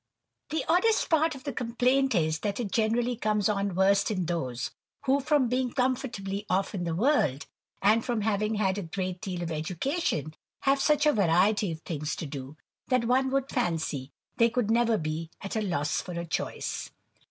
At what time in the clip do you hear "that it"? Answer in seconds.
2.39-2.71